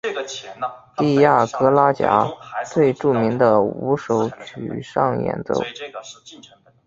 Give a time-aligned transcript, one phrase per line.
[0.97, 2.27] 蒂亚格拉贾
[2.65, 5.61] 最著名的五首曲上演奏。